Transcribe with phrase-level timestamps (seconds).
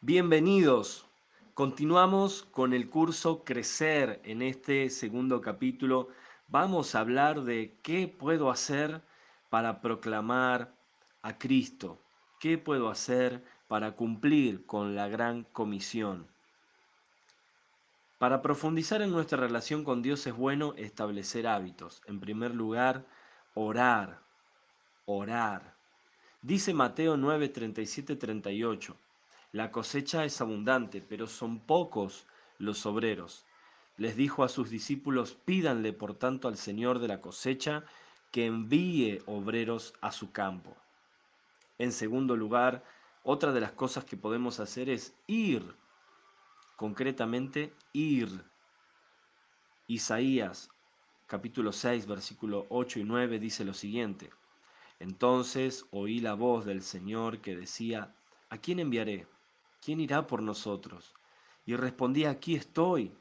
[0.00, 1.06] Bienvenidos.
[1.54, 4.20] Continuamos con el curso Crecer.
[4.22, 6.08] En este segundo capítulo
[6.46, 9.02] vamos a hablar de qué puedo hacer
[9.50, 10.72] para proclamar
[11.22, 12.00] a Cristo,
[12.38, 16.28] qué puedo hacer para cumplir con la gran comisión.
[18.20, 22.02] Para profundizar en nuestra relación con Dios es bueno establecer hábitos.
[22.06, 23.04] En primer lugar,
[23.54, 24.20] orar,
[25.06, 25.74] orar.
[26.40, 28.96] Dice Mateo 9, 37, 38.
[29.52, 32.26] La cosecha es abundante, pero son pocos
[32.58, 33.46] los obreros.
[33.96, 37.84] Les dijo a sus discípulos, pídanle por tanto al Señor de la cosecha
[38.30, 40.76] que envíe obreros a su campo.
[41.78, 42.84] En segundo lugar,
[43.22, 45.74] otra de las cosas que podemos hacer es ir,
[46.76, 48.44] concretamente ir.
[49.86, 50.70] Isaías
[51.26, 54.30] capítulo 6, versículo 8 y 9 dice lo siguiente.
[54.98, 58.14] Entonces oí la voz del Señor que decía,
[58.50, 59.26] ¿a quién enviaré?
[59.80, 61.14] ¿Quién irá por nosotros?
[61.66, 63.12] Y respondí, aquí estoy,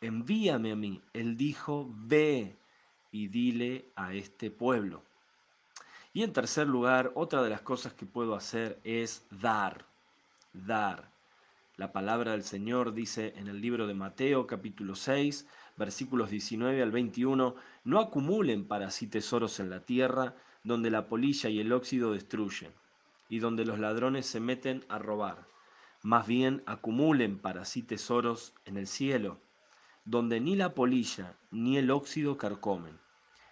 [0.00, 1.02] envíame a mí.
[1.12, 2.56] Él dijo, ve
[3.10, 5.02] y dile a este pueblo.
[6.12, 9.84] Y en tercer lugar, otra de las cosas que puedo hacer es dar,
[10.52, 11.10] dar.
[11.76, 16.90] La palabra del Señor dice en el libro de Mateo capítulo 6, versículos 19 al
[16.90, 20.34] 21, no acumulen para sí tesoros en la tierra,
[20.64, 22.72] donde la polilla y el óxido destruyen,
[23.28, 25.46] y donde los ladrones se meten a robar
[26.08, 29.42] más bien acumulen para sí tesoros en el cielo,
[30.06, 32.98] donde ni la polilla ni el óxido carcomen,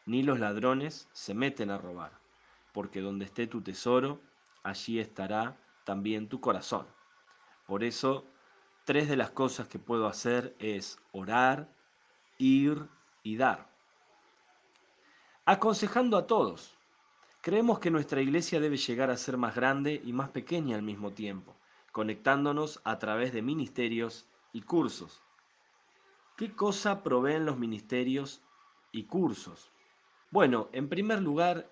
[0.06, 2.12] ni los ladrones se meten a robar,
[2.72, 4.22] porque donde esté tu tesoro,
[4.62, 6.86] allí estará también tu corazón.
[7.66, 8.24] Por eso,
[8.86, 11.68] tres de las cosas que puedo hacer es orar,
[12.38, 12.88] ir
[13.22, 13.68] y dar.
[15.44, 16.74] Aconsejando a todos,
[17.42, 21.12] creemos que nuestra iglesia debe llegar a ser más grande y más pequeña al mismo
[21.12, 21.55] tiempo
[21.96, 25.22] conectándonos a través de ministerios y cursos.
[26.36, 28.42] ¿Qué cosa proveen los ministerios
[28.92, 29.70] y cursos?
[30.30, 31.70] Bueno, en primer lugar,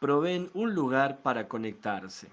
[0.00, 2.30] proveen un lugar para conectarse.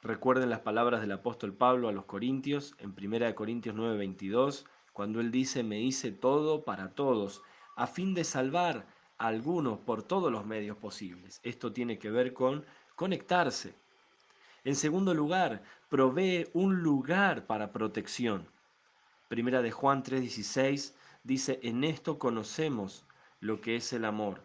[0.00, 5.32] Recuerden las palabras del apóstol Pablo a los Corintios en 1 Corintios 9:22, cuando él
[5.32, 7.42] dice, me hice todo para todos,
[7.74, 8.86] a fin de salvar
[9.18, 11.40] a algunos por todos los medios posibles.
[11.42, 12.64] Esto tiene que ver con
[12.94, 13.74] conectarse.
[14.64, 18.46] En segundo lugar, provee un lugar para protección.
[19.28, 23.04] Primera de Juan 3:16 dice, en esto conocemos
[23.40, 24.42] lo que es el amor,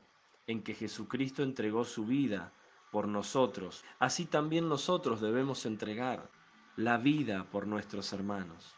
[0.48, 2.52] en que Jesucristo entregó su vida
[2.92, 3.84] por nosotros.
[4.00, 6.30] Así también nosotros debemos entregar
[6.76, 8.76] la vida por nuestros hermanos.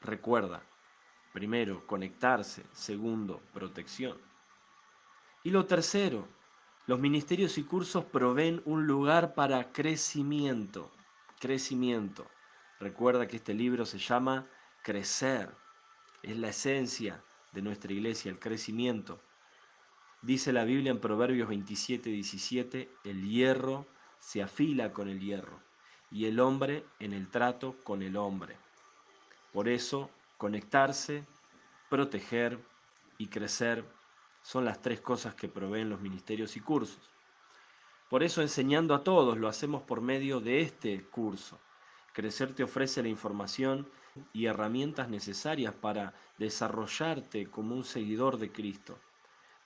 [0.00, 0.62] Recuerda,
[1.32, 4.18] primero, conectarse, segundo, protección.
[5.42, 6.28] Y lo tercero,
[6.86, 10.90] los ministerios y cursos proveen un lugar para crecimiento,
[11.38, 12.26] crecimiento.
[12.78, 14.46] Recuerda que este libro se llama
[14.82, 15.54] Crecer.
[16.22, 19.20] Es la esencia de nuestra iglesia, el crecimiento.
[20.22, 23.86] Dice la Biblia en Proverbios 27, 17, el hierro
[24.18, 25.62] se afila con el hierro
[26.10, 28.56] y el hombre en el trato con el hombre.
[29.52, 31.24] Por eso, conectarse,
[31.88, 32.58] proteger
[33.18, 33.84] y crecer
[34.42, 37.10] son las tres cosas que proveen los ministerios y cursos.
[38.08, 41.58] Por eso enseñando a todos lo hacemos por medio de este curso.
[42.12, 43.88] Crecer te ofrece la información
[44.32, 48.98] y herramientas necesarias para desarrollarte como un seguidor de Cristo.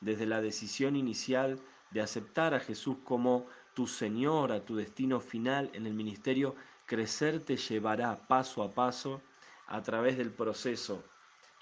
[0.00, 1.58] Desde la decisión inicial
[1.90, 6.54] de aceptar a Jesús como tu Señor, a tu destino final en el ministerio,
[6.86, 9.22] crecer te llevará paso a paso
[9.66, 11.02] a través del proceso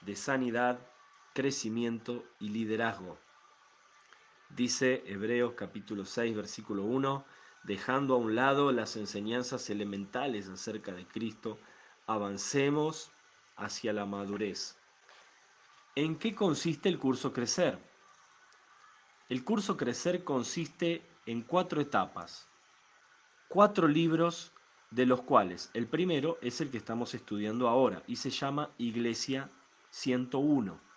[0.00, 0.80] de sanidad,
[1.32, 3.18] crecimiento y liderazgo.
[4.50, 7.24] Dice Hebreos capítulo 6 versículo 1,
[7.64, 11.58] dejando a un lado las enseñanzas elementales acerca de Cristo,
[12.06, 13.10] avancemos
[13.56, 14.76] hacia la madurez.
[15.94, 17.78] ¿En qué consiste el curso Crecer?
[19.28, 22.48] El curso Crecer consiste en cuatro etapas,
[23.48, 24.52] cuatro libros
[24.90, 29.48] de los cuales el primero es el que estamos estudiando ahora y se llama Iglesia
[29.90, 30.91] 101.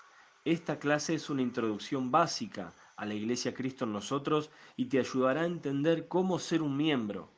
[0.46, 5.42] Esta clase es una introducción básica a la Iglesia Cristo en nosotros y te ayudará
[5.42, 7.30] a entender cómo ser un miembro.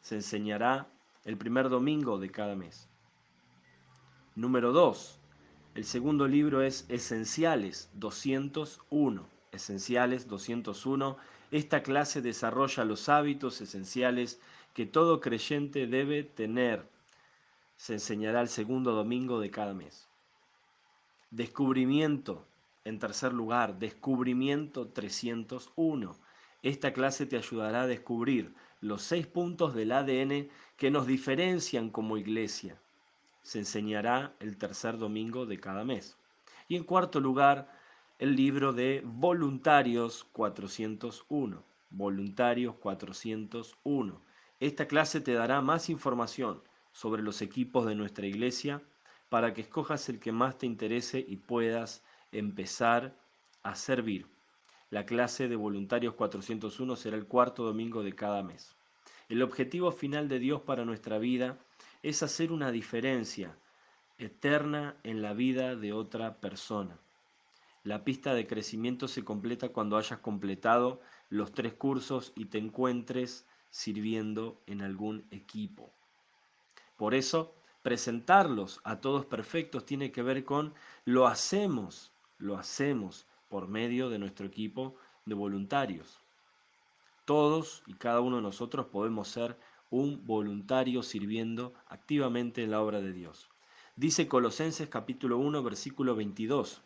[0.00, 0.86] Se enseñará
[1.26, 2.88] el primer domingo de cada mes.
[4.34, 5.18] Número 2.
[5.74, 9.26] El segundo libro es Esenciales 201.
[9.52, 11.18] Esenciales 201.
[11.50, 14.40] Esta clase desarrolla los hábitos esenciales
[14.72, 16.88] que todo creyente debe tener.
[17.76, 20.08] Se enseñará el segundo domingo de cada mes.
[21.32, 22.46] Descubrimiento,
[22.84, 26.14] en tercer lugar, descubrimiento 301.
[26.62, 32.18] Esta clase te ayudará a descubrir los seis puntos del ADN que nos diferencian como
[32.18, 32.78] iglesia.
[33.42, 36.18] Se enseñará el tercer domingo de cada mes.
[36.68, 37.72] Y en cuarto lugar,
[38.18, 41.64] el libro de Voluntarios 401.
[41.88, 44.20] Voluntarios 401.
[44.60, 46.62] Esta clase te dará más información
[46.92, 48.82] sobre los equipos de nuestra iglesia
[49.32, 53.16] para que escojas el que más te interese y puedas empezar
[53.62, 54.26] a servir.
[54.90, 58.76] La clase de Voluntarios 401 será el cuarto domingo de cada mes.
[59.30, 61.58] El objetivo final de Dios para nuestra vida
[62.02, 63.56] es hacer una diferencia
[64.18, 66.98] eterna en la vida de otra persona.
[67.84, 71.00] La pista de crecimiento se completa cuando hayas completado
[71.30, 75.90] los tres cursos y te encuentres sirviendo en algún equipo.
[76.98, 80.74] Por eso, presentarlos a todos perfectos tiene que ver con
[81.04, 84.96] lo hacemos, lo hacemos por medio de nuestro equipo
[85.26, 86.18] de voluntarios.
[87.24, 89.56] Todos y cada uno de nosotros podemos ser
[89.90, 93.48] un voluntario sirviendo activamente en la obra de Dios.
[93.94, 96.80] Dice Colosenses capítulo 1 versículo 22.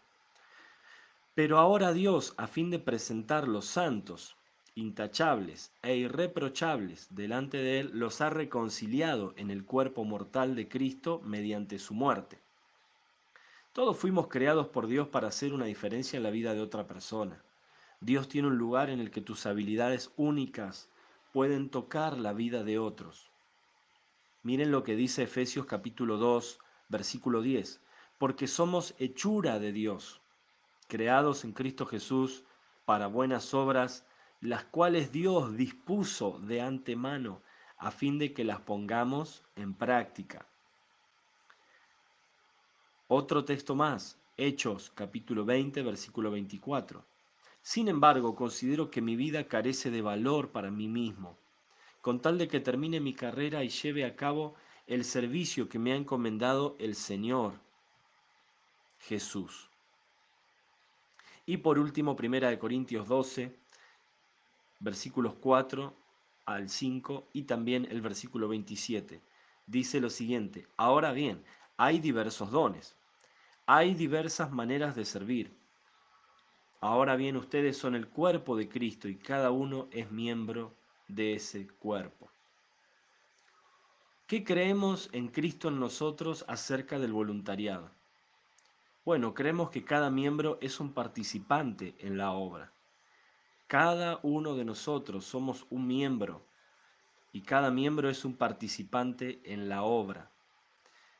[1.34, 4.37] Pero ahora Dios, a fin de presentar los santos,
[4.76, 11.20] intachables e irreprochables delante de Él, los ha reconciliado en el cuerpo mortal de Cristo
[11.25, 12.38] mediante su muerte.
[13.73, 17.43] Todos fuimos creados por Dios para hacer una diferencia en la vida de otra persona.
[18.00, 20.90] Dios tiene un lugar en el que tus habilidades únicas
[21.32, 23.31] pueden tocar la vida de otros.
[24.43, 26.58] Miren lo que dice Efesios capítulo 2,
[26.88, 27.81] versículo 10,
[28.19, 30.20] porque somos hechura de Dios,
[30.87, 32.44] creados en Cristo Jesús
[32.84, 34.06] para buenas obras,
[34.41, 37.41] las cuales Dios dispuso de antemano
[37.79, 40.47] a fin de que las pongamos en práctica.
[43.09, 47.05] Otro texto más, Hechos capítulo 20, versículo 24.
[47.62, 51.37] Sin embargo, considero que mi vida carece de valor para mí mismo,
[52.00, 54.55] con tal de que termine mi carrera y lleve a cabo
[54.87, 57.55] el servicio que me ha encomendado el Señor
[59.00, 59.69] Jesús.
[61.44, 63.56] Y por último, Primera de Corintios 12,
[64.78, 65.94] versículos 4
[66.44, 69.20] al 5 y también el versículo 27.
[69.67, 71.44] Dice lo siguiente, ahora bien,
[71.76, 72.96] hay diversos dones,
[73.67, 75.56] hay diversas maneras de servir
[76.81, 80.73] Ahora bien, ustedes son el cuerpo de Cristo y cada uno es miembro
[81.08, 82.31] de ese cuerpo.
[84.26, 87.90] ¿Qué creemos en Cristo en nosotros acerca del voluntariado?
[89.05, 92.72] Bueno, creemos que cada miembro es un participante en la obra.
[93.67, 96.47] Cada uno de nosotros somos un miembro
[97.33, 100.31] y cada miembro es un participante en la obra.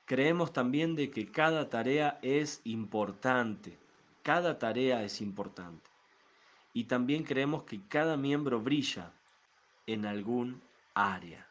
[0.05, 3.79] Creemos también de que cada tarea es importante
[4.27, 5.89] cada tarea es importante.
[6.73, 9.13] Y también creemos que cada miembro brilla
[9.87, 10.61] en algún
[10.95, 11.46] área.